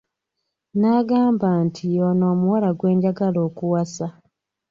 [0.79, 4.07] N'agamba nti y'ono omuwala gwe njagala okuwasa.